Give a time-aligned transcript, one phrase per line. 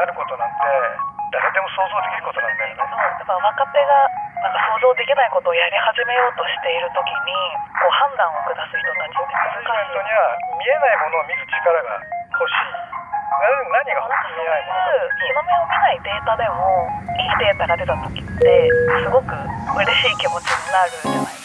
[0.00, 0.64] なることなんて
[1.28, 2.80] 誰でも想像できることなんだよね。
[2.80, 4.08] やっぱ若手が
[4.40, 7.36] なんか想像できないことをやり始めようとしている時に
[7.76, 9.68] こう判断を下す人たちって難しい。
[9.68, 12.00] マネジメントには見えないものを見る力が
[12.32, 12.72] 欲しい。
[12.80, 13.44] な
[13.76, 14.88] 何が見えないもの
[15.20, 16.88] 日の目を見ないデータでも
[17.20, 18.72] いいデータが出た時って
[19.04, 21.44] すごく嬉しい気持ちになるじゃないです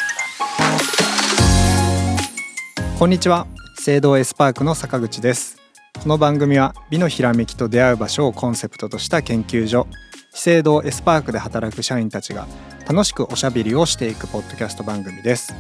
[2.88, 3.04] か。
[3.04, 5.60] こんにちは聖堂エスパークの坂口です
[6.06, 9.88] この番組は美のひらめきと出会う場所をコンセプトとした研究所
[10.36, 12.46] 資生堂エスパークで働く社員たちが
[12.88, 15.56] 楽しくおしゃべりをしていくポッドキャスト番組です。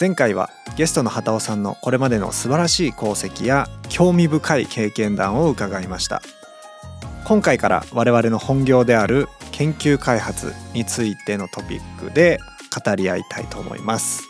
[0.00, 6.22] 前回はゲストの畑尾さんのこれまでの素晴らしい功績や興味深い経験談を伺いました。
[7.26, 12.38] 今回から我々の本業である研究開発についてのトピックで
[12.82, 14.22] 語り合いたいと思います。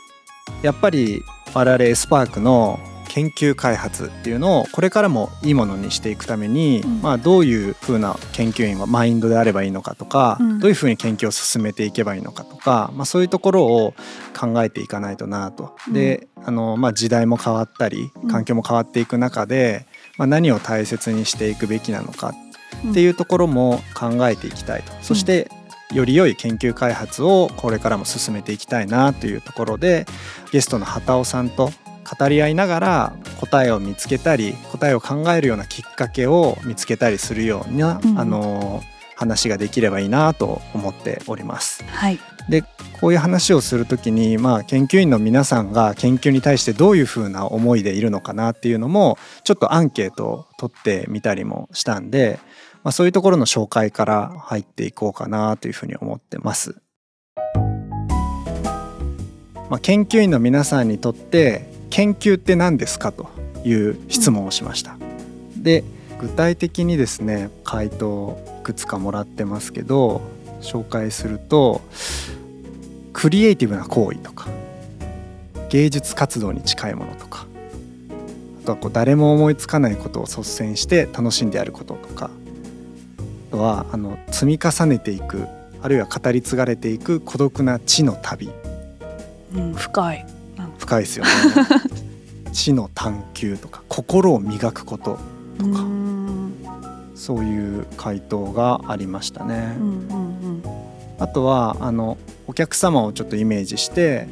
[0.63, 1.23] やっぱり
[1.55, 2.81] 我々エスパークの
[3.15, 13.95] 研究開発っていうのをこれからもいいものにしていくために、うん、まあ、どういうふうな研究員はマインドであればいいのかとか、うん、どういうふうに研究を進めていけばいいのかとか、まあ、そういうところを
[14.37, 15.77] 考えていかないとなと。
[15.93, 19.87] であの、まあ、時代も変わったり環境も変わっていく中で、
[20.19, 22.35] まあ、何を大切にしていくべきなのか
[22.91, 24.93] っていうところも考えていきたいと。
[25.03, 25.49] そして
[25.93, 30.05] より良い研究開発をこれからも進めていきたいなというところで
[30.51, 31.71] ゲストの畑尾さんと
[32.19, 38.83] 語り合いながら答えを見つけたり答えを考えるようなきっかけを見つけたりするような、うん、あの
[39.17, 41.85] 話ができればいいなと思っております。
[41.85, 42.63] はい、で
[43.01, 52.39] こういう話をする時に、まあ、研究員の皆さんが研究に対してどういうふうな思いでいるのかなっていうのもちょっとアンケートを取ってみたりもしたんで、
[52.83, 56.77] まあ、そういうところの紹介から入っていこうかなというふうに思ってます。
[59.71, 63.29] まあ、研究員の皆さんにとって研究って何ですかと
[63.65, 64.97] いう質問をしました。
[65.57, 65.85] うん、で
[66.21, 70.21] 具体的にですね回答いくつかもらってますけど
[70.61, 71.83] 紹介すると
[73.13, 74.49] クリエイティブな行為とか
[75.69, 77.47] 芸術活動に近いものとか
[78.63, 82.29] あとはこう誰も思いつかないことを率先して楽しんでやることとか
[83.49, 85.47] あとはあの積み重ねていく
[85.81, 88.51] あるいは語り継がれていく孤独な地の旅、
[89.55, 90.27] うん、深い
[90.79, 91.31] 深いですよね
[92.53, 95.19] 知の探求とか心を磨くこと
[95.59, 95.85] とか
[97.15, 99.77] そういう回答がありましたね。
[99.79, 100.63] うんうんうん、
[101.19, 104.29] あとはあのお客様をちょっとイメージして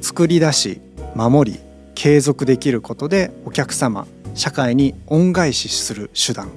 [0.00, 0.80] 作り出し
[1.14, 1.60] 守り
[1.94, 6.50] 継続できることでお客様社会に恩返しする手段っ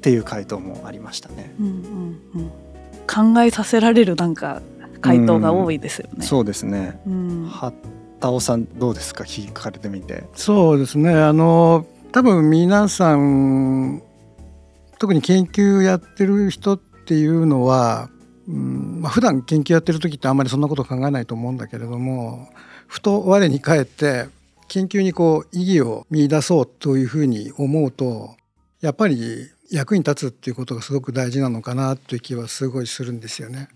[0.00, 1.54] ていう回答もありましたね。
[1.60, 4.62] うんうんうん、考えさせられるなんか
[5.00, 6.12] 回答が多いですよね。
[6.18, 7.00] うん、そうですね。
[7.06, 7.72] うん、田
[8.28, 9.24] 尾さんどうですか？
[9.24, 10.24] 聞かれてみて。
[10.34, 14.02] そうですねあの多分皆さん
[14.98, 18.10] 特に研究やってる人っていうのは、
[18.48, 22.48] うんまあ、普段研究やってる時ってあんまりそんなこと考えないと思うんだけれども
[22.86, 24.26] ふと我に返って
[24.68, 28.36] 研究にこう意義を見出そうというふうに思うと
[28.80, 33.68] やっぱり役に立つっていうことがすごく大事なのかなという気はすごいするんですよね。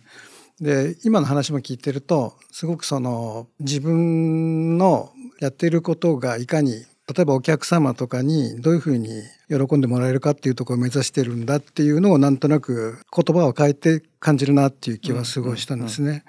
[0.60, 9.08] で今の話も聞いてるとすごくその自分のやっていることがいかに例えばお客様とかにどういうふうに
[9.48, 16.24] 喜んでもらえるかっていうところを目指してるんだっていうのをなんとなく言葉を変えて感じるなっていう気はすごいしたんですね。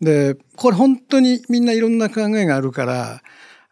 [0.00, 3.20] でこれ本当にみんないろんな考えがあるから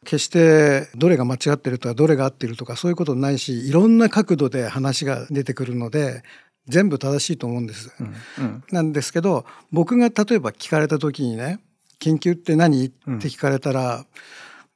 [0.05, 6.23] 決してどれが間違ってるとかどれが合ってるとかそういうことないしいろんな角度で話が出てくるので
[6.69, 7.93] 全部正しいと思うんです。
[7.99, 11.61] うんうん、なんですけど僕が例えば聞かれた時にね
[11.99, 14.05] 「研究って何?」って聞かれたら、うん、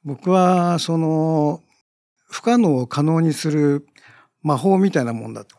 [0.05, 1.61] 僕はその
[2.29, 3.85] 不可能を可能にする
[4.41, 5.53] 魔法みたいなもんだって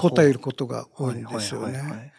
[0.00, 2.12] 答えることが多いんですよね。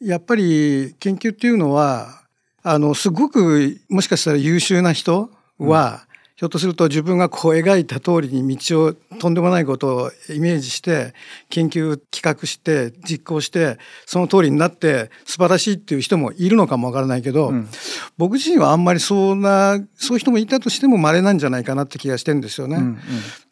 [0.00, 2.22] やっぱり研究っていうのは
[2.62, 6.06] あのすごくもしかしたら優秀な人は、
[6.44, 11.14] ひょっとすると自分がこう描いた通りに道をとんでもないことをイメージして
[11.48, 17.68] 研究企画して実行してその通りになって素晴らしいっていう人もいるのかもわからないけど、うん、
[18.18, 22.76] 僕自身はあんまりそんなそういう人もいたとしても稀なんじゃないかなって気がしてんですよね。
[22.76, 22.98] うんうん、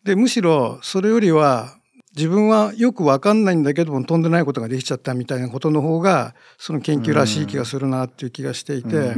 [0.05, 1.79] でむしろそれよりは
[2.15, 9.15] 自分はよくわかんないんだけどもとんでないことができちゃったみたいなことの方がその研究らしい気がするなっていう気がしていて、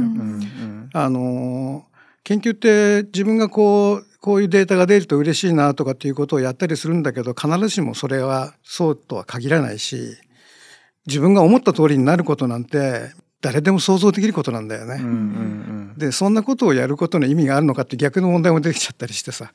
[0.93, 1.83] あの
[2.25, 10.17] 研究って自分がこうこういうデータが出ると嬉しいなとかっていうことをやったりするんだけど必ずしもそれはそうとは限らないし
[11.05, 13.11] 自分が思った通りになることなんて
[13.41, 14.95] 誰でも想像できることなんだよね。
[14.99, 15.65] うんうん
[15.97, 19.53] でそんなことをやることの意味があるのかって逆の問題も出てきちゃったりしてさ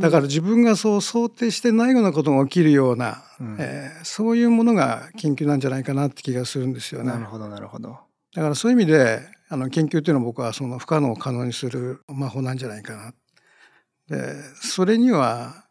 [0.00, 7.10] だから自分がそう想定してないようなことが起きるような、うんえーそういうものが研究なんじゃないかなって気がするんですよね。
[7.10, 7.98] なるほどなるほど。
[8.34, 9.20] だからそういう意味で
[9.52, 13.12] あの研究っていうのは僕はその不可能を可能にする魔法なんじゃないかな。
[14.08, 15.66] でそれには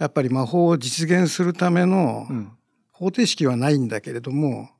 [0.00, 2.52] やっぱり魔法を実現するためのうん
[2.90, 4.70] 方程式はないんだけれども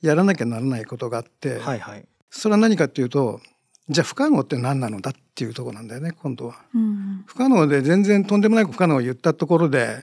[0.00, 2.06] やらなきゃならないことがあって、はいはい。
[2.28, 3.40] それは何かっていうと
[3.88, 6.56] じゃあ不可能って何なのだっていうところなんだよね今度は。
[6.74, 10.02] うん不可能で全然とんでもない不可能を言ったところで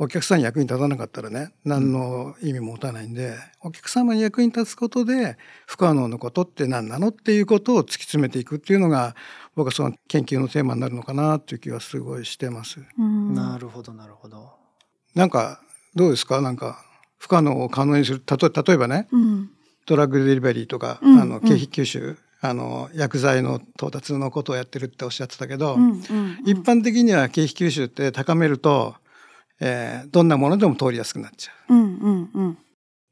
[0.00, 5.36] お客さんに役に立たなかったらね何の意味も持たないんで、お客様に役に立つことで
[5.66, 9.16] 不可能のことって何なのっていうことを突き詰めていくっていうのが
[9.56, 12.80] 僕はその研究のテーマになるのかなっていう気はすごいしてます。
[12.96, 13.34] うん。
[13.34, 14.52] なるほどなるほど。
[15.14, 15.60] なんか
[15.96, 16.40] どうですか？
[16.40, 16.84] なんか
[17.18, 19.50] 不可能を可能にするたと例えばねうん。
[19.86, 25.98] ドラッグデリバリーとか、うんあの経費吸収、あの薬剤の到達のことをやってるっておっしゃってたけど、うんうん。
[26.44, 28.94] 一般的には経費吸収って高めると、
[29.60, 31.74] えーどんなものでも通りやすくなっちゃう。
[31.74, 32.58] うんうんうん。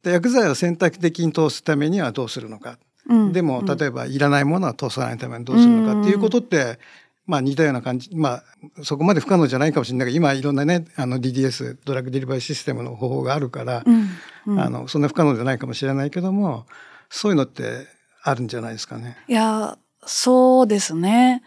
[0.02, 2.78] で薬剤を選択的に通すためにはどうするのか、
[3.08, 3.32] うん。
[3.32, 6.78] でも例えばいらないものは通さないためにどうするのかっていうことって、
[7.26, 8.14] まあ似たような感じ。
[8.14, 8.44] まあ
[8.82, 10.08] そこまで不可能じゃないかもしれない。
[10.08, 14.08] けど今いろんなねあの DDS ドラッグデリバリーシステムの方法があるから、うん
[14.46, 14.60] うん。
[14.60, 16.66] あのそんな不可能じゃないかもしれないけども
[17.10, 17.87] そういうのって
[18.22, 19.16] あるんじゃないですかね。
[19.28, 21.43] いやそうですね。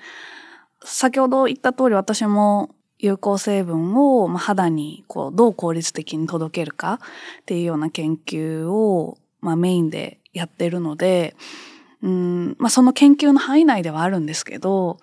[0.83, 6.99] 先ほど言った通り私も有効成分を肌にこうどう効率的に届けるか
[7.41, 11.35] っていうような研究をまあメインでやってるので
[12.01, 14.99] うん、まあ、その研究の範囲内ではあるんですけど、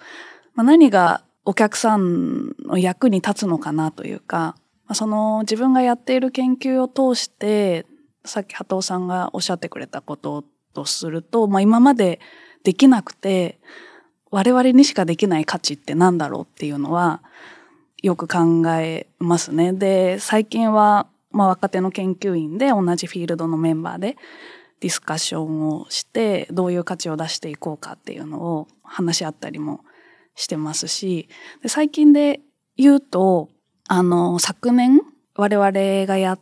[0.55, 4.57] まあ、何がお客さんの役に立つのかなというか、
[4.87, 7.87] まあ、その自分がやっている研究を通して
[8.25, 10.45] さっき波藤さんがおっしゃってくれたこと
[10.75, 12.21] とすると、まあ、今まで
[12.65, 13.59] できなくて
[14.31, 17.23] 我々にしかできない価値って何だろうっていうのは
[18.07, 19.73] よく考えますね。
[19.73, 24.17] で最近は、まあ、若手の研究員で同じフィールドのメンバーで
[24.79, 29.81] ディスカッションをしてどういう価値を出していこうかっていうのを話し合ったりも
[30.37, 31.29] してますし
[31.63, 32.41] で最近で
[32.77, 33.49] 言うと
[33.89, 35.01] あの昨年
[35.35, 35.73] 我々
[36.07, 36.41] がやっ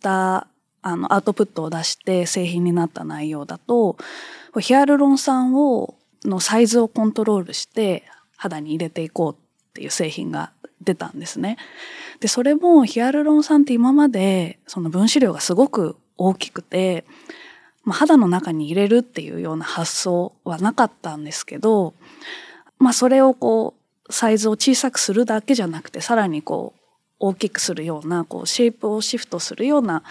[0.00, 0.46] た
[0.80, 3.98] あのアウトプットを出して製品になった内容だと
[4.60, 5.94] ヒアルロン酸を
[6.24, 8.04] のサイズをコントロールして
[8.38, 9.36] 肌に入れていこうっ
[9.74, 10.52] ていう製品が
[10.84, 11.56] 出たんですね。
[12.20, 17.04] でそれもヒアルロン酸って今までその分子量がすごく大きくて、
[17.84, 21.94] まあ、肌の中に入れるっていうような発想はなかったんですけど、
[22.78, 23.74] まあ、それをこ
[24.08, 26.80] うサイズを小さくするだけじゃなくてさらにこう
[27.18, 30.02] 大きくするようなこうシェイプをシフトするような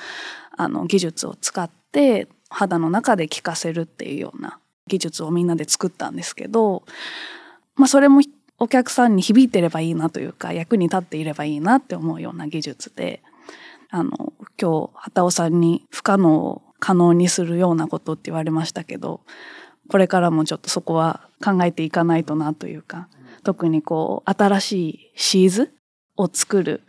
[0.58, 6.84] あの技術を使って肌の中で効かせるっていうような技術をみんなで作ったんですけど、
[7.76, 8.22] まあ、それも
[8.62, 13.24] お客さんに響いてればいいなというか役に立っていればいいなって思うような技術で
[13.90, 19.22] あの今日畑尾さんに不可能を可能にするようなことって言われましたけど
[19.90, 23.10] これからもちょっとそこは考えていかないとなというか
[23.44, 25.74] 特にこう新しいシーズ
[26.16, 26.84] を作る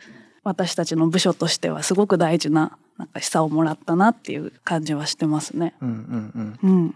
[0.44, 5.75] 私たちの部署としてはすごく大事ななんか示唆をもらったなっていう感じはしてますね。
[5.80, 6.70] うんうんうん。
[6.70, 6.94] うん、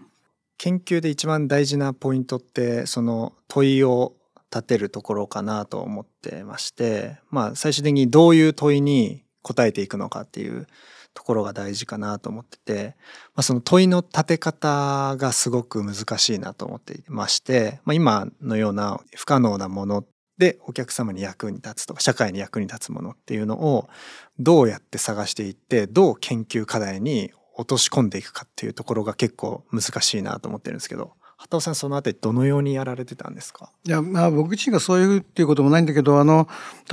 [0.59, 4.13] 研究で一番大事なポイントってその問いを
[4.57, 10.67] 立てるところかなと思ってましてまあ最終的にどういう問いに答えていくのかっていう
[11.13, 12.95] ところが大事かなと思ってて、
[13.33, 20.03] まあ、その問いの立て方がすごく難しいなと思っていまして、まあ、今のような不可能なもの
[20.37, 23.89] でお客様に役に立つとか社会に役に立つものっていうのを
[24.37, 31.13] どうやって探していってどう研究課題に落とし込んでいくかっていうところが結構難しいなと思ってるんですけど。
[31.37, 33.71] 畑尾さんそのあたりどのようにやられてたんですか？
[33.85, 36.47] いやまあ僕自身がそういうっていうこともないんだけどあの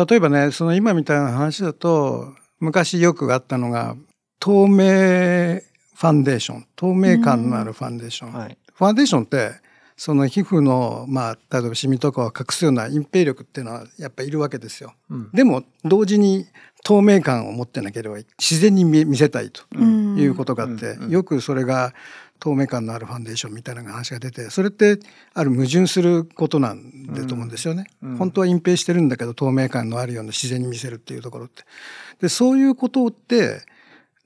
[0.09, 3.97] 例えばねその今みたいな話だと昔よくあったのが
[4.39, 8.59] 透明ファンデーション透明感のあるファンデーション、はい。
[8.75, 9.53] ファンデーションって
[9.97, 14.93] その皮膚のまあ例えばシミとかを隠すような隠蔽力っていうのはやっぱいるわけですよ。
[15.09, 15.31] うん。
[15.33, 16.47] でも同時に
[16.83, 21.95] 透明感を持ってなければ自然に見見せたいとうんいうことがあって、よくそれが
[22.41, 24.99] 透明感のあるファンデーションみたいな話が出てそれって
[25.33, 27.87] ある矛盾することなんだと思うんですよね。
[28.03, 31.65] うん本当は隠蔽してるんだけど透明感のあるような自然に見せるっていうところって。
[32.21, 33.63] でそういうことって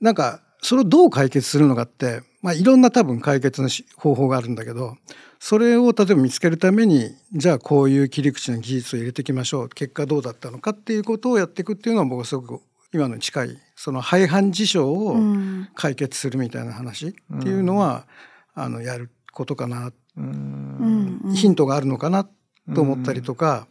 [0.01, 4.97] なんかそれをどう解決するのかって、まあ、いろんな多分解決のし方法があるんだけど
[5.39, 12.61] それを例えば見つけるためにじゃあこういう切り口の技術を入れていきましょう結果どうだったのかっていうことをやっていくっていうのは僕はすごく
[12.93, 15.69] 今のに近いその廃反事象をうん。
[15.75, 18.07] 解決するみたいな話っていうのは、
[18.53, 21.19] あのやることかな、うん。
[21.23, 22.27] うんヒントがあるのかな
[22.73, 23.67] と思ったりとか、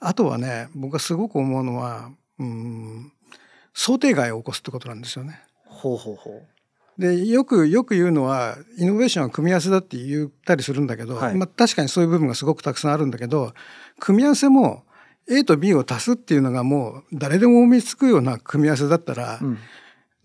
[0.00, 3.12] あとはね僕がすごく思うのはうん
[3.72, 5.40] 想定外を起こすってことなんですよね。
[5.64, 6.42] ほうほうほ
[6.98, 11.34] でよくよく言うのはイノベーションは組み合わせだって言ったりするんだけど、はい。
[11.36, 13.54] まあ、確かにそういう部分がすごくたくさんあるんだけど
[14.00, 14.84] 組み合わせも
[15.30, 19.44] A と B を足すっていうのがもう誰でも思いつくような組み合わせだったらう。
[19.44, 19.58] うん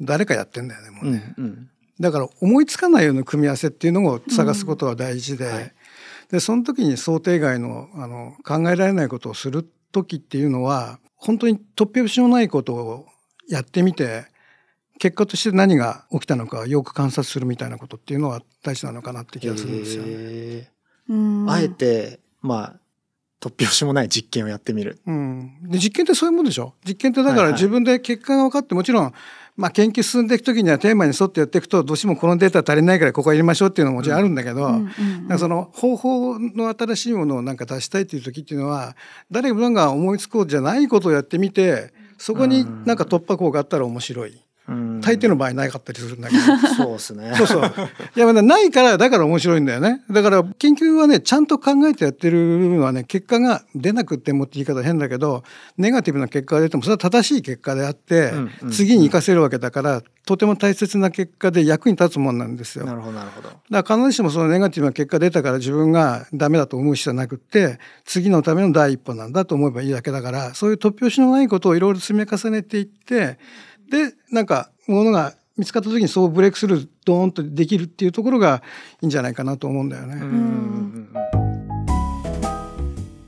[0.02, 1.70] 誰かやってんだよねもうね、うん
[2.00, 5.74] だから思いつかないような組み合わせっていうのを探すことは大事で,、はい
[6.32, 13.06] でその時に想定外のあの考えられないことをする時っていうのは本当に突拍子もないことを
[13.48, 14.26] やってみて
[14.98, 20.72] 結果として何が起きたのかをよく観察するみたいなことっていうのは大事なのかなって気がするんですよね。
[21.48, 22.80] あえてまあ
[23.44, 25.00] 突拍子もない実験をやってみる。
[25.06, 26.74] うん、で実験ってそういうもんでしょ？
[26.88, 29.14] 実験ってだから自分で結果が分かってもちろん、
[29.58, 34.88] まあ、研究進んでいく時にはテーマに沿ってやっていくとどうしてもこのデータ足りないからここは入れましょうっていうのももちろんあるんだけど、うんうん
[35.24, 38.96] なんかその方法の新しいものをなんか出したいっていう時っていうのは
[39.30, 44.40] 誰もが思いつこうじゃないことをやってみてそこになんか突破口があったら面白い。
[45.04, 46.42] うん大抵の場合なかったりするんだけど。
[46.76, 47.34] そうですね。
[47.38, 47.74] そうそう。
[48.16, 50.02] いや、まだないから、だから面白いんだよね。
[50.10, 55.44] だから、研究はね、ちゃんと考えてやってるのはね、結果が出なくてもって言い方変だけど、
[55.78, 62.86] ネガティブな結果が出ても、それは正しい結果であって、うんうん次に活かせるわけだから、とても大切な結果で役に立つもんなんですよ。
[62.86, 63.50] なるほどなるほど。
[63.70, 73.38] だから必ずしもそのネガティブな結果出たから自分がダメだと思う必要はなくって次のための第一歩なんだと思えばいいだけだからそういう突拍子のないことをいろいろ積み重ねていって
[73.90, 78.64] でなんかものが見つかった時にそうブレイクスルードーンとできるっていうところが
[79.02, 80.16] いいんじゃないかなと思うんだよね。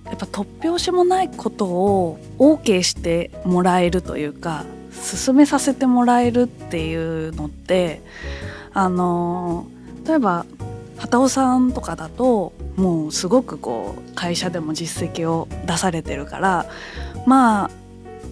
[0.06, 8.02] やっぱ突拍子もないことを OK してもらえるというか進めさせてもらえるっていうのって
[8.74, 9.68] あの
[10.08, 10.46] 例えば
[10.98, 16.66] 畑尾さんとかだともうすごくこう会社でも実績を出されてるから
[17.26, 17.72] まあ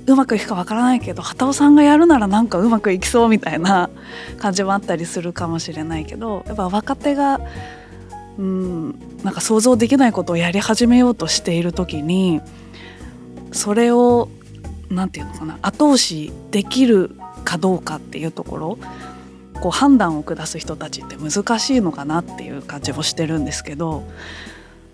[0.06, 3.90] うまくいくかわからないけど畑尾さんがやるならなんかうまくいきそうみたいな
[4.38, 7.40] 感じもあったりするかもしれないけどやっぱ若手が
[8.38, 12.42] うんなんか想像できないことをやり始めようとしている時に
[13.52, 14.30] それを
[14.90, 18.78] なんていうのかな後押しできるかどうかっていうところ
[19.62, 24.04] こう判断を下す人たちって難しいのかなっていう感じもしてるんですけど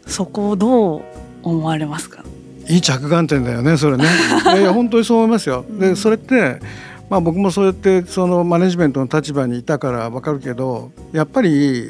[0.05, 1.03] そこをどう
[1.41, 2.23] 思われますか？
[2.69, 4.05] いい着眼点だよねそれね。
[4.45, 5.65] いやいや本当にそう思いますよ。
[5.67, 6.59] うんでそれって
[7.09, 11.89] まあ僕もそうやってそのマネジメントの立場にいたから分かるけどやっぱり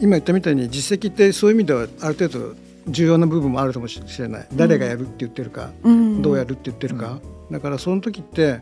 [0.00, 2.54] 今言ったみたいに実績ってそういう意味ではある程度
[2.88, 4.46] 重要な部分もあるかもしれない。
[4.54, 7.18] 誰がやるって言ってるか、うんどうやるって言ってるか。
[7.50, 8.60] だからその時って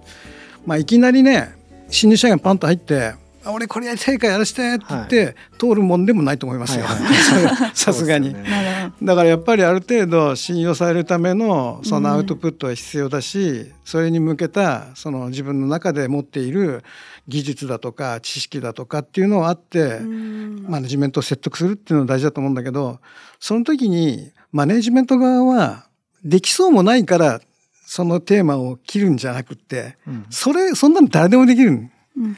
[0.67, 1.55] まあいきなりね
[1.91, 3.15] 新入社員がパンと入ってあ
[3.47, 6.85] 俺これやりたいからやらせてって言って、通るもんでもないと思いますよ。
[7.75, 8.35] さすがに。
[8.35, 8.93] ね。
[9.03, 16.83] だからやっぱりある程度信用されるためのそのアウトプットは必要だし、それに向けたその自分の中で持っている
[17.29, 20.67] 技術だとか知識だとかっていうのがあって、うん。
[20.69, 23.01] マネジメントを説得するっていうのが大事だと思うんだけど
[23.39, 25.87] その時にマネジメント側は
[26.25, 27.41] できそうもないから
[27.87, 30.27] そのテーマを切るんじゃなくってうん。
[30.31, 31.89] それそんなの誰でもできる、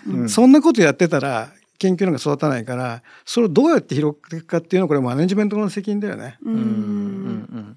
[0.07, 6.39] うんそんなことやってたら研究なんか育たないからそれをどうやって広げていくかっていうのはこれマネジメントの責任だよね。
[6.45, 7.77] うん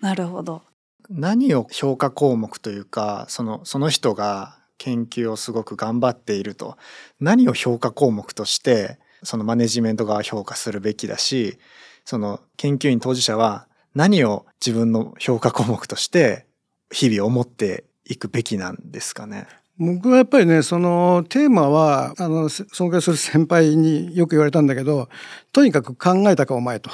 [0.00, 0.62] なるほど。
[1.10, 6.76] 何を評価項目というかそのその人が研究をすごく頑張っていると
[7.18, 11.58] 何を評価項目としてそのマネジメント側は評価するべきだし
[12.04, 16.46] その研究員当事者は何を自分の評価項目として
[16.92, 19.46] 日々思っていくべきなんですかね？
[19.78, 25.08] 僕はやっぱりねそのテーマはあのせ尊敬する先輩によく言われたんだけど
[25.52, 26.90] とにかく考えたかお前と。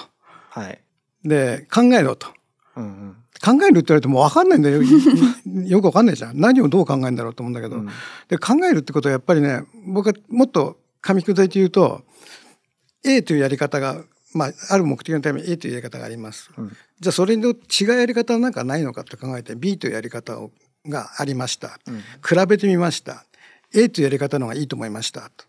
[0.51, 0.81] はい。
[1.25, 2.29] で考えろと。
[2.77, 4.81] うんうん考えるって言われても分かんないんだよ
[5.67, 7.89] よく分かんないじゃん何をどう考えるんだろうと思うんだけど、うん
[8.29, 12.05] で考えるってことはやっぱりね僕はもっと噛み砕いて言うと
[13.05, 16.51] A というやり方が、まあ、ある目的のために A というやり方があります。
[16.57, 20.53] うんじゃあそれの違うやり方なんかないのかって考えて B というやり方を
[20.87, 21.79] がありました。
[21.87, 23.25] うん比べてみました。
[23.75, 25.31] A というやり方の方がいいと思いました。
[25.37, 25.45] と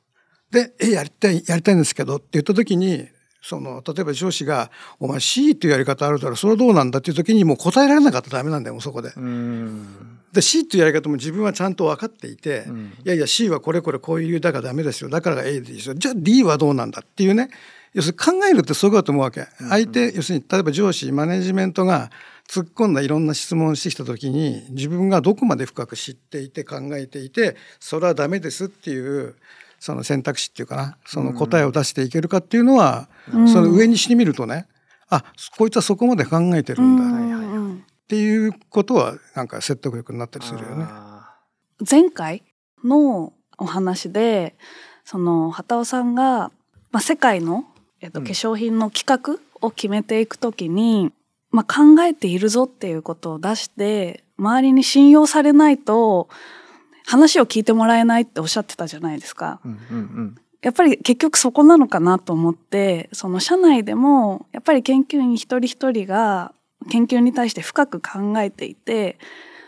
[0.52, 3.08] で、A やりたい、やりたいんですけどって言った時に、
[3.42, 9.14] その、例えば上司が、お前 C というやり方あるだろ、それはどうなんだっていう時にもう答えられなかったらダメなんだよ、もうそこで。
[9.16, 12.94] うんで C というやり方も自分はちゃんと分かっていて、うん。
[13.04, 15.10] いやいや C はこれこれこういう理由だからダメですよ。
[15.10, 15.96] だからが A でいいですよ。
[15.96, 17.50] じゃあ D はどうなんだっていうね。
[17.94, 22.12] 要するに考えるってそういうことだと思うわけ、相手要するに例えば上司マネジメントが
[22.48, 29.36] 突っ込んだいろんな質問をしてきた時に自分がどこまで深く知っていて考えていてそれはダメですっていう
[29.80, 30.98] その選択肢っていうかな。
[31.06, 33.48] その答えを出していけるかっていうのは、うん。
[33.48, 34.68] その上にしてみるとね。
[35.10, 35.24] あ
[35.58, 37.55] こいつはそこまで考えてるんだ、うん
[38.06, 40.86] っうんていうことはなんか説得力になったりするよね。
[40.88, 41.36] あ
[41.90, 42.44] 前回
[42.84, 44.56] のお話で
[45.04, 46.52] その畑尾さんが、
[46.92, 47.66] まあ、世界の、
[48.02, 51.12] えっと、うん化粧品の企画を決めていくときに、
[51.52, 56.28] まあ、考えているぞっていうことを出して周りに信用されないと
[57.06, 59.60] 話を聞いてもらえないっておっしゃってたじゃないですか。
[59.66, 66.54] ーうんうんやっぱり結局そこなのかなと思ってその社内でもやっぱり研究員一人一人が
[66.90, 69.18] 研究に対して深く考えていて、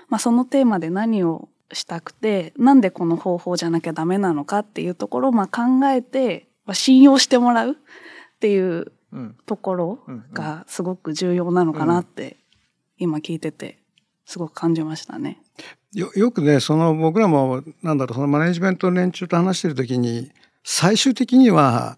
[0.09, 7.75] まあ、そのテーマで何をしたくてなんでこの方法じゃなきゃダメなのかっていうところをまあ考えて、まあ、信用してもらうっ
[8.39, 9.19] ていううん。
[9.19, 10.13] うんところうん。
[10.15, 10.33] うん。
[10.33, 12.37] がすごく重要なのかなって
[12.97, 13.79] 今聞いてて
[14.25, 15.41] すごく感じましたね。
[15.93, 20.31] よよくねその僕らもなんだろうそのマネジメントの連中と話してる時に
[20.63, 21.97] 最終的には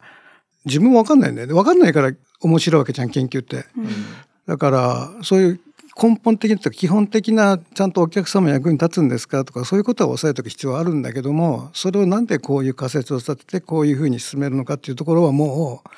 [0.65, 1.53] 自分も分かんないんだよね。
[1.53, 2.11] 分かんないから
[2.41, 3.65] 面白いわけじゃん研究って。
[4.49, 5.59] だからそういう
[6.01, 15.89] 根本的なと基本的なちゃんとお客様の役に立つんですかとかそういうことは押さえておく必要はあるんだけどもそれをなんでこういう仮説を立ててこういうふうに進めるのかっていうところはもう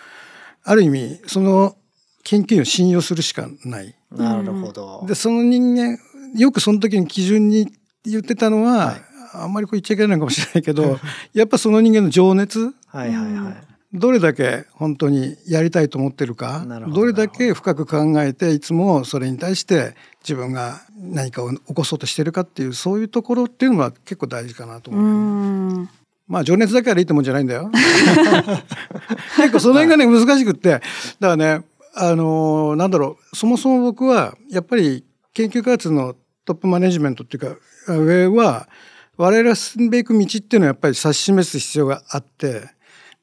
[0.65, 1.77] ある意味その
[2.23, 3.95] 研究員を信用するしかない。
[4.11, 5.05] なるほど。
[5.07, 5.97] でその人間
[6.35, 7.67] よくその時に基準に
[8.03, 9.01] 言ってたのは、はい
[9.33, 10.99] あんまりこう言っちゃいけないのかもしれないけど
[11.33, 13.70] やっぱその人間の情熱はいはいはい。
[13.93, 25.81] どれだけ本当にやりたいと思ってるかどどれだけ深く考えていつもそれに対して自分が何かを起こそうとしてるかっていうそういうところっていうのは結構大事かなとう思う。
[25.83, 25.89] ん
[26.27, 27.69] まあ情熱だけあれいいってもんじゃないんだよ。
[29.35, 30.87] 結構その辺がね難しくってだか
[31.19, 37.55] らねあのーなんだろうそもそも僕はやっぱり研究開発のトップマネジメントっていう
[37.87, 38.69] か上は
[39.17, 42.63] 我々が進んでいく道っていうのはやっぱり指し示す必要があって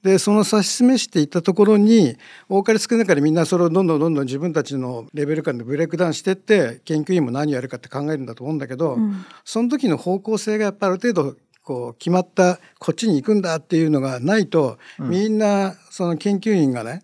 [0.03, 2.17] でその指し示していったところに
[2.49, 9.25] 多かれ少なかれみんなそれをどんどんどんどん自分たちのレベル感でブレイクダウンしてって研究員も何をやるかって考えるんだと思うんだけど、うん。
[9.45, 17.03] その時の方向性がやっぱある程度こう決まったこっちに行くんだっていうのがないと、みんなその研究員がね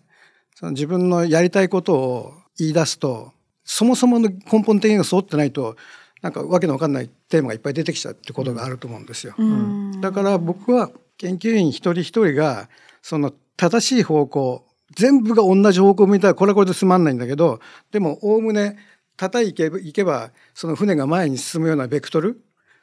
[0.55, 3.33] その自分のやりたいことを言い出すと
[3.65, 5.75] そもそもの根本的にが揃ってないと
[6.21, 9.35] なんかわけのわかんないテーマがいっぱい出てきちゃうってことがあると思うんですよ。
[9.37, 10.01] うん。
[10.01, 12.69] だから僕は研究員一人一人が
[13.01, 17.59] その正しい方向全部が同じ方向を向いたらこれはこれでつまんないんだけど
[17.91, 18.77] でもおおむね
[19.17, 22.41] 叩いけばいけばその船が前に進むようなベクトル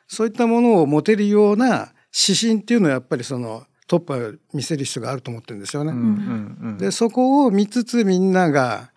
[0.08, 1.92] そういったものを持てるような
[2.26, 5.92] 指針っていうのはやっぱりそのトップは見せる必要があると思ってるんですよね。
[5.92, 6.78] うんうんうん。
[6.78, 8.91] でそこを見つつみんなが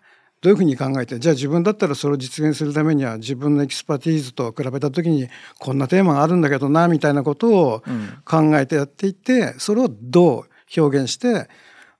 [0.46, 5.28] どういうふうに考えてじゃあ自分だったらそれを実現するためには自分の expertise と比べた時に
[5.58, 11.48] こんなテーマがあるんだけどなみたいなことをうん考えてやっていってそれをどう表現して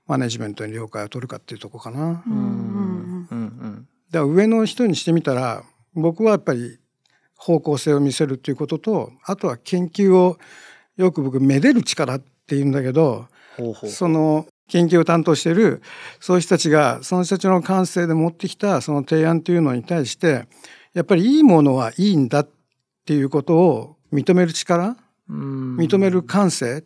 [0.06, 2.22] マネジメントに了解を取るかっていうとこかな。
[2.24, 6.78] うんうんうんうんだから上の人にしてみたら僕はやっぱり
[7.34, 10.38] 方向性を見せるっていうこととあとは研究を
[10.96, 13.26] よく僕めでる力っていうんだけど。
[13.88, 15.82] その研究を担当している
[16.20, 20.46] そういう人たちがその人たちの感性で持ってきたその提案というのに対して
[20.94, 22.48] やっぱりいいものはいいんだっ
[23.04, 24.96] ていうことを認める力
[25.28, 25.76] うん。
[25.76, 26.84] 認める感性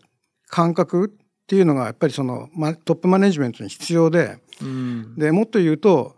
[0.49, 5.15] 感覚っていうのがやっぱりそのまトップマネジメントに必要でうん。
[5.17, 6.17] でもっと言うと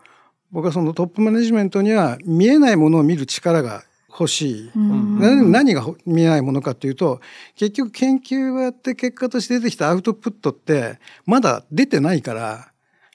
[0.50, 4.70] 僕はそのトップマネジメントには見えないものを見る力が欲しい。
[4.74, 7.20] うんな何が見えないものかっていうと
[7.56, 12.68] 結局研究をやって結果として出てきたアウトプットってまだ出てないから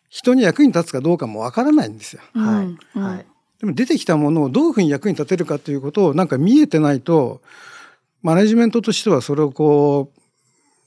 [0.10, 2.21] 人に役に立つかどうかもわからないんですよ。
[2.33, 3.25] はいはい。
[3.60, 7.41] でも出てきたものをどういうふうに役に立てるかっていうことをなんか見えてないと
[8.21, 10.19] マネジメントとしてはそれをこう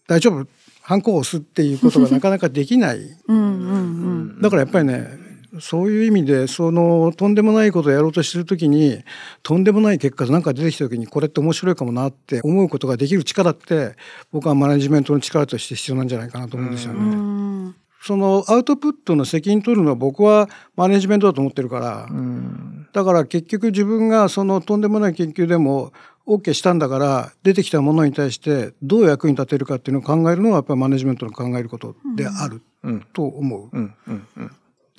[0.09, 0.47] 大丈夫
[0.83, 2.99] ハンコを押すっていうことがなかなかできない。
[3.29, 9.03] うんうんうんだからやっぱりねそういう意味でそのとんでもないことをやろうとしてる時に
[9.43, 13.97] とんでもない結果なんか出てきた時にこれって面白いかもなって思うことができる力って
[14.31, 17.01] 僕はマネジメントの力として必要なんじゃないかなと思うんですよね。
[17.01, 17.77] うん。
[18.03, 22.89] そのアウトプットの責任取るのは僕はマネジメントだと思ってるから、うん。
[22.93, 25.93] だから結局自分がそのとんでもない研究でも
[26.27, 33.07] OK したんだから出てきたものに対してどう役に立てるかっていうのを考えるのはやっぱりマネジメントの考えることであるうん。
[33.13, 33.91] と思う。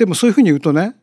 [0.01, 0.95] でもそういうふうに言うとね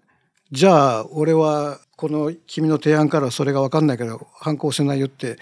[0.50, 5.37] じゃあ俺はこの君の提案からそれが分かんないから反抗せないよって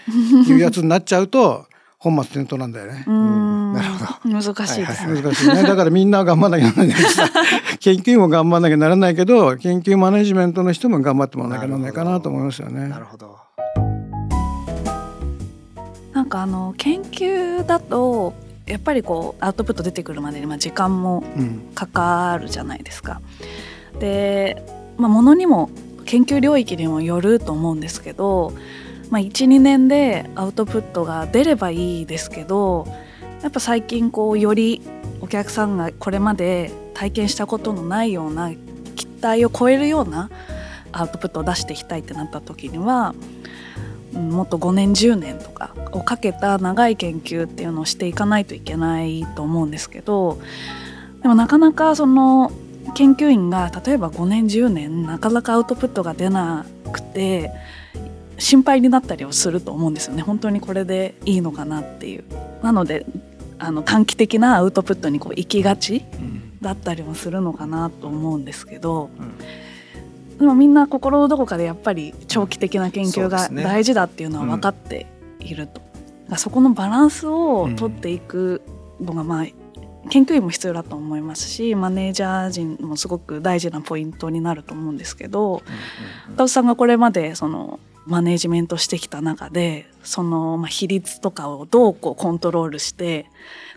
[0.47, 1.65] いうやつになっちゃうと
[1.97, 3.05] 本末転倒なんだよね。
[3.07, 4.49] うんなるほ難し
[4.83, 5.23] いですね。
[5.23, 5.63] 難しいね。
[5.63, 7.31] だからみんな頑張んなきゃならないけどさ
[7.81, 12.99] 研究員も頑張んなきゃならないけど研究マネジメントの人も頑張ってもらわなきゃならないかなと思いますよねな。
[12.99, 13.39] るほど。
[16.13, 18.35] なんかあの研究だと
[18.67, 23.21] やっぱりこうアウトプット出てくるまでにまあ時間もうんかかるじゃないですか。
[24.01, 24.63] で、
[24.97, 25.71] まあ、ものにも
[26.05, 28.53] 研究領域にもよると思うんですけど、
[29.11, 32.87] まあ、12年でアウトプットが出ればいいですけど
[33.43, 34.83] やっぱ最近こうより
[35.21, 38.53] お客さんがこれまで体験したことのないような
[38.95, 40.31] 期待を超えるような
[40.93, 43.36] アウトプットを出していきたいってなった時には、うん
[44.17, 50.41] もっと5年10年とかをかけた長い研究っていうのをしていかないといけないと思うんですけど
[51.23, 52.53] でもなかなかその
[52.95, 57.53] 研究員が例えば5年10年なかなかアウトプットが出なくて
[58.39, 62.25] 心配になったりはすると思うんですよね本当にこれでいいのかなっていう。
[62.63, 63.07] なので
[63.59, 66.05] あの短期的なアウトプットにこう行きがち
[66.61, 69.11] だったりもするのかなと思うんですけど、
[70.39, 75.07] でもみんな心のどこかでやっぱり長期的な研究が大事だっていうのは分かって
[75.41, 75.91] いると、だか
[76.31, 78.63] らそこのバランスを取っていく
[79.01, 79.47] のがまあ
[80.09, 85.63] 研究員も必要だと思いますしマネージャー陣もすごく大事なポイントになると思うんですけど
[86.37, 93.27] 田尾さんがこれまでそのマネージメントしてきた中でそのまあ比率とかをどうこうコントロールして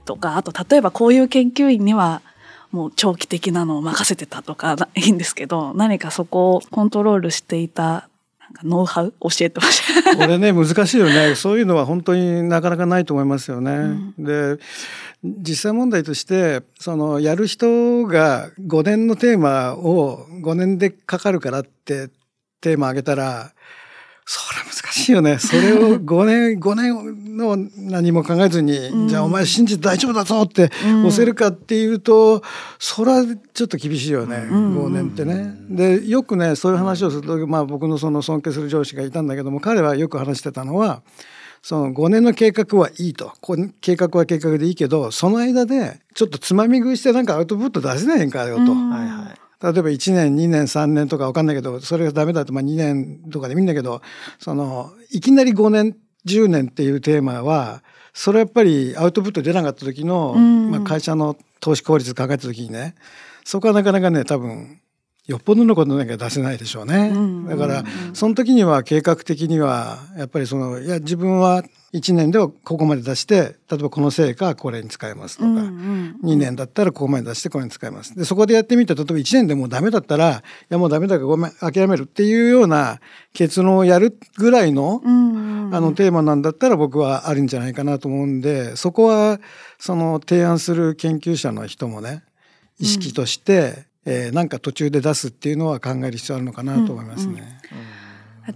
[0.06, 2.22] とかあと例えばこういう研究員には
[2.72, 8.08] もう長期的なのを任せてたとかな いいんですけど何かそこをコントロールしていた
[8.40, 9.14] なんかノウハウ？
[9.22, 10.04] 教えてほしい。
[10.18, 14.14] これね難しいよねそういうのは本当になかなかないと思いますよね。
[14.18, 14.58] で
[15.24, 22.10] 実際問題としてそのやる人が5年のテーマを5年でかかるからって
[22.62, 23.52] テーマあげたら
[24.26, 25.40] それ難しいよね。
[25.40, 32.44] それを5年、5年の何も考えずに、うんじゃあお前信じて大丈夫だぞってうん押せるかっていうと、
[32.78, 35.56] それはちょっと厳しいよね、うん5年ってね。
[35.70, 41.02] で、よくね、そういう話をすると、まあ僕のその尊敬する上司がいたんだけども、彼はよく話してたのは、
[41.62, 43.34] その5年の計画はいいと。
[43.82, 48.72] 計画は計画でいいけど、その間でちょっとつまみ食いしてなんかアウトプット出せないんかよと。
[48.72, 54.02] うんはいはい例えば1年2年3年とか分かんないけどそれがダメだとまあ2年とかでもいいんだけど
[54.40, 60.72] そのいきなり5年10年っていうテーマはそれはやっぱりアウトプット出なかった時の、うん。
[60.72, 62.96] まあ、会社の投資効率考えた時にね
[63.44, 64.82] そこはなかなかね多分
[65.30, 67.12] よっぽどのことなきゃ出せないでしょうね。
[67.14, 71.64] うんだからうんその時には計画的にはやっぱりそのいや自分は
[71.94, 75.50] 1年ではここまで出して例えばこの成果はこれに使えますとか。
[75.50, 78.16] うんうん2年だったらここまで出してこれに使います。
[78.16, 83.00] でそこでやってみて例えば1年でもうダメだったらいやもうダメだからごめん諦めるっていうような
[83.34, 85.34] 結論をやるぐらいの,、うん
[85.68, 89.40] うんあのテーマなんだったら僕はあるんじゃないかなと思うんでそこは
[89.78, 92.24] その提案する研究者の人もね
[92.80, 97.60] 意識として、えーなんか途中で出すっていうのは考える必要あるのかなと思いますね。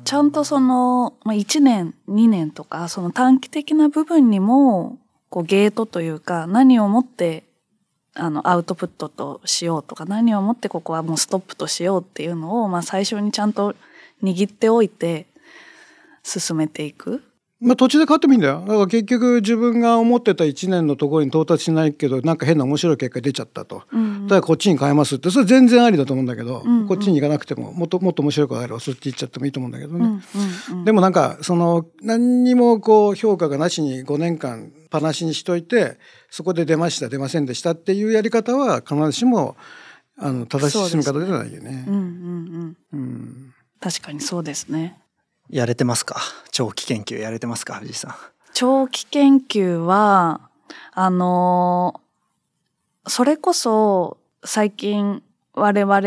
[0.03, 4.97] ちゃんとその、まあ、1年2年とかその短期的な部分にも
[5.29, 7.43] こうゲートというか何をもって
[8.15, 13.75] あのアウトプットとしようとか何をもってここはもうストップとしようっていうのを、まあ、最初にちゃんと
[14.23, 15.27] 握っておいて
[16.23, 17.23] 進めていく。
[17.63, 18.61] まあ途中で変わってもいいんだよ。
[18.61, 23.83] だから結局自分が思ってた1年のところに到達しないけどなんか変な面白い結果出ちゃったと。
[23.91, 30.05] うんだからこっちに変えますってそれ全然ありだと思うんだけど、うんうんこっちに行かなくてももっともっと面白いあればそっち行っちゃってもいいと思うんだけどね。
[30.05, 35.97] うんうんうんでもなんかその何にもこう評価がなしに5年間パなしにしといて
[36.29, 39.55] そこで出ました出ませんでしたっていうやり方は必ずしも
[40.17, 41.85] あの正しい進み方ではないよね。
[41.87, 44.97] うんうんうんうん確かにそうですね。
[45.49, 46.17] やれてますか？
[46.51, 47.75] 長期研究やれてますか？
[47.75, 48.15] 藤井さん。
[48.53, 50.41] 長期研究は、
[50.93, 52.03] あのー
[53.05, 55.21] それこそ最近
[55.53, 56.01] 我々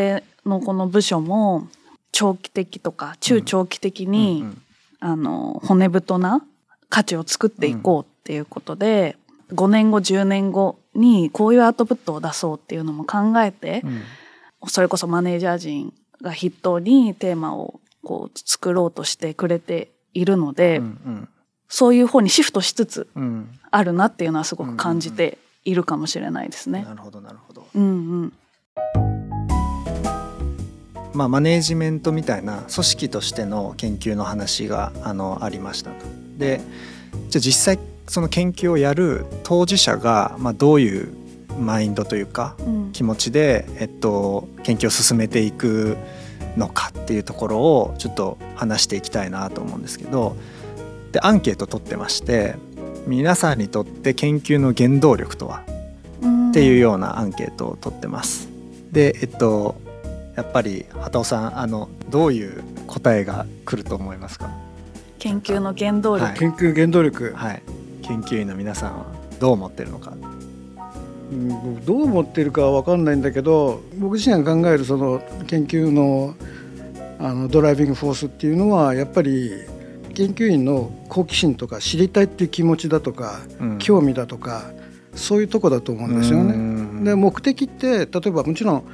[0.47, 1.69] のこの部署も
[2.11, 4.63] 長期的とか中長期的に、うんうん
[4.99, 6.43] あの骨太な
[6.89, 9.19] 価値を作っていこうっていうことで、
[9.53, 14.69] 5年後10年後にこういうアウトプットを出そうっていうのも考えて、うん。
[14.69, 21.29] それこそマネージャー陣が筆頭にテーマをこう作ろうとしてくれているので、うん
[21.69, 23.23] そういう方にシフトしつつうん。
[23.23, 26.85] うんあるなっていうのはすごく感じているかもしれないですね。
[26.85, 27.67] なるほどなるほど。
[27.75, 27.87] うんう
[28.27, 28.33] ん。
[31.13, 36.07] まあマネージメントみたいな組織としての研究の話があのありましたと。
[36.39, 36.61] で
[37.29, 41.13] じゃあ実際その研究をやる当事者が、まあ、どういう
[41.59, 42.93] マインドというかうん。
[42.93, 45.97] 気持ちで、えっと、研究を進めていく
[46.57, 50.37] のかっていうところをちょっと話していきたいなと思うんですけど
[51.13, 52.55] でアンケート取ってまして
[53.07, 55.65] 皆さんにとって研究の原動力とは？
[56.23, 58.49] うんっていうようなアンケートを取ってます。
[58.91, 59.77] でえっと
[60.35, 64.51] やっぱり畑尾さんあのどういう答えが来ると思いますか？
[65.19, 66.39] 研究の原動力、はい。
[66.39, 67.63] 研究原動力、はい。
[68.03, 69.07] 研究員の皆さんは
[69.39, 70.13] どう思ってるのか。
[70.13, 70.36] うん
[71.85, 76.35] どう思ってるかは分かんないんだけど僕自身が考えるその研究の
[77.19, 79.51] あのドライビングフォースっていうのはやっぱり
[80.15, 84.71] 研究員の好奇心とか知りたいっていう気持ちだとか、うん興味だとか
[85.15, 86.53] そういうとこだと思うんですようね。
[86.53, 88.85] んで目的って例えばもちろん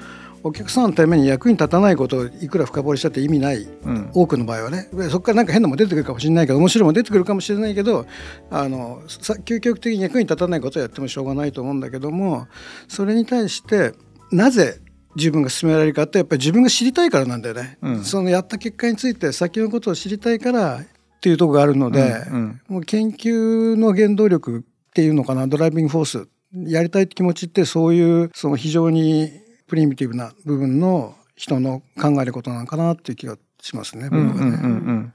[0.44, 4.10] お客さんのために役に立たないことをいくら深掘りしたって意味ないうん。
[4.12, 4.88] 多くの場合はね。
[4.92, 8.06] でそこからなんか変なもん出てくるかもしれないけど面白いもん出てくるかもしれないけど
[8.50, 12.48] あのさ究極的に役に立たないことをやってもしょうがないと思うんだけども
[12.88, 13.92] それに対して
[14.30, 14.80] なぜ
[15.14, 17.78] 自分が進められるかってやっぱり自分が知りたいからなんだよね。
[17.82, 18.04] うん。
[18.04, 20.84] そのやった結果について先のことを知りたいからっ
[21.20, 24.62] ていうところがあるので、うんもう研究の原動力っ
[24.94, 25.46] ていうのかな。
[25.46, 26.28] ドライビングフォース。
[26.66, 29.30] やりたいって気持ちってそういうその非常に
[29.72, 34.10] プリミティブな部分の人の考えることなのかなっていう気がしますね。
[34.10, 34.52] 僕はねうんうんうん。
[34.52, 35.12] うん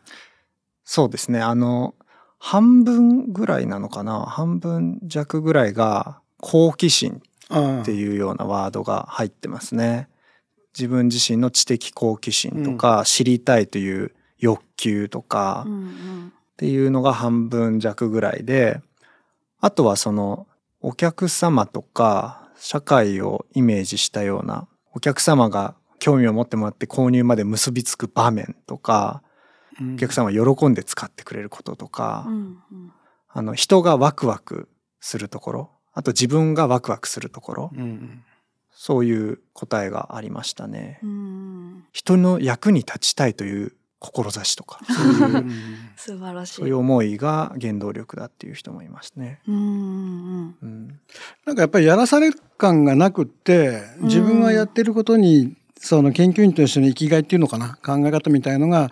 [0.84, 1.42] そうですね。
[1.42, 1.94] あの
[2.40, 4.22] 半分ぐらいなのかな？
[4.22, 7.22] 半分弱ぐらいが好奇心
[7.82, 10.08] っていうようなワードが入ってますね。
[10.76, 18.82] 自分自身の知的好奇心とか、知りたいという欲求とかうんうんっていうのが半分弱ぐらいで
[19.60, 20.48] あとはその
[20.82, 29.24] お客様とか社会をイメージしたようなお客様が興味を持ってもらって購入まで結びつく場面とか
[29.80, 29.94] うん。
[29.94, 32.40] お客様が喜んで使ってくれることとか、うんう
[32.76, 32.94] ん。
[33.30, 38.24] あの人がワクワクするところあと自分がワクワクするところうん
[38.80, 41.00] そういう答えがありましたね。
[41.02, 41.86] うん。
[41.94, 45.52] 人の役に立ちたいという志とか そういううん
[45.96, 46.54] 素晴らしい。
[46.54, 49.40] そういう思いが原動力だっていう人もいますね。
[49.48, 51.00] うんうんうん
[51.46, 58.90] なんかやっぱりやらされ感がなくって自分がやってることにその研究員としての生きがいっていうのかな考え方みたいのがや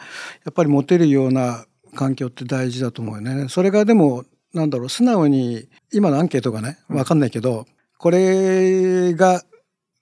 [0.49, 1.65] っぱり持てるような
[1.95, 3.47] 環境って大事だと思うよね。
[3.49, 7.65] それがでもなんだろう素直に今のアンケートがね分かんないけど、
[7.97, 9.43] これが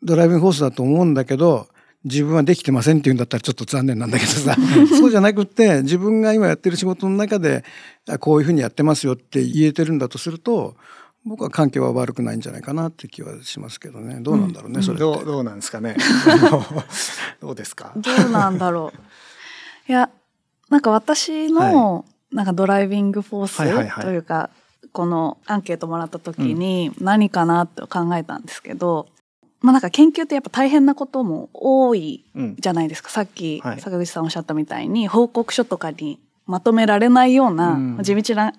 [0.02, 1.68] ドライビングフォースだと思うんだけど
[2.06, 4.56] 自分はできてませんって言うんだったらちょっと残念なんだけどさ
[5.00, 7.64] そうじゃなくって自分が今やってる仕事の中で
[8.10, 10.76] あこういうふうにやってますよって言えてるんだとすると
[11.26, 15.00] 僕は環境は悪くないんじゃないかなって気はしますけどねどうなんだろうね、うんそれ。
[15.00, 15.96] どうどうなんですかね？
[17.40, 17.94] どうですか？
[17.96, 18.02] うん。。
[18.02, 18.98] どうなんだろう。
[19.90, 20.10] いや、
[20.70, 24.50] なんか私の、なんかドライビングフォースはいはいはいというか、
[24.92, 29.08] このアンケートもらった時に何かなって考えたんですけど、
[29.64, 33.10] まあなんか研究ってやっぱ大変なことも多いうんじゃないですか。
[33.10, 38.54] さっきはい坂口さんおっしゃったみたいに報告書とかにまとめられないようなうん地道な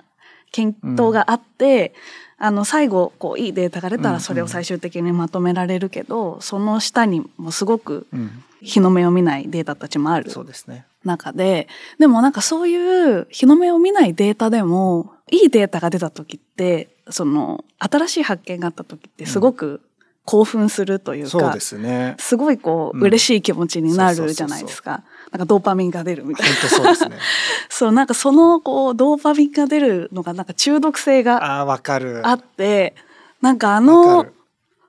[0.50, 1.94] 検討があって、
[2.38, 8.42] あの最後こういいデータが出たらそれを最終的にまとめられるけど、その下にもすごくうん。
[8.64, 10.86] 日の目を見ないデータたちもあるそうですね。
[11.04, 19.82] 中で、でもなんかそういう日の目を見ないデータでも、いいデータが出た時って、その新しい発見があった時ってすごく
[20.24, 22.16] 興奮するというか、そうですね。
[22.18, 25.02] すごいこう、うん嬉しい気持ちになるじゃないですか。
[25.30, 26.60] なんかドーパミンが出るみたい本な。
[26.62, 27.18] 当そうですね。
[27.68, 32.22] そう、なんかそのこう、ドーパミンが出るのがなんか中毒性がああわかる。
[32.26, 32.94] あって、
[33.42, 34.26] なんかあわの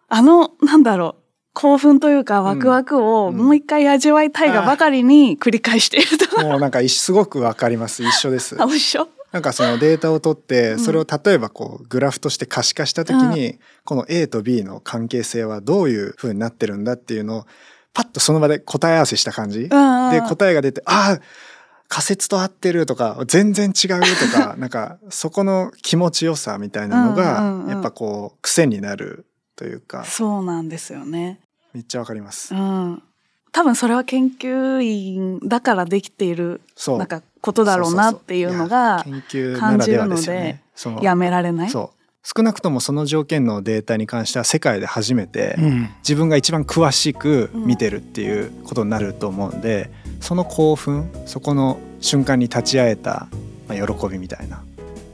[0.07, 6.41] あの、なんだろう、興奮というかワクワクをうんもう一回味わいたいがばかりに繰り返していると。
[6.43, 8.03] もうなんか一すごくわかります。
[8.03, 8.55] 一緒です。
[8.61, 9.07] あ、一緒？
[9.35, 10.79] なんかそのデータを取ってうん。
[10.79, 17.45] それを例えばこうグラフとして可視化した時にこの A と B の関係性はどういう風になってるんだっていうのを
[17.93, 19.63] パッとその場で答え合わせした感じ。
[19.63, 21.21] で答えが出てああ
[21.89, 27.67] 仮説と合ってるとか全然違うとか なんかそこの気持ちよさみたいなのがうん。
[27.67, 29.25] やっぱこう癖になる
[29.57, 30.05] というか。
[30.05, 31.41] そうなんですよね。
[31.73, 32.55] めっちゃわかります。
[32.55, 32.57] う。
[32.57, 33.03] ん。
[33.51, 36.97] 多分それは研究員だからできているそう。
[36.99, 40.61] なんかことだろうなっていうのがそうそうそういや研究ならではですよね。
[40.75, 41.69] そのやめられない？
[41.69, 41.95] そう
[42.35, 53.27] 少なくともその条件のデータに関しては世界で初めてうん自分が一番詳しく見てるっていうことになると思うんで、その興奮そこの瞬間に立ち会えた、
[53.67, 54.63] まあ、喜びみたいな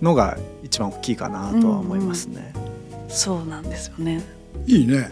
[0.02, 2.54] のが一番大きいかなとは思いますね。
[3.10, 4.24] そうなんですよね。
[4.66, 5.10] いいね。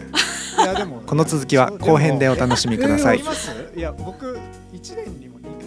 [0.58, 3.20] いやでも この続きは後編でお楽しみください。
[3.76, 4.38] いや僕
[4.72, 5.59] 1年にも2回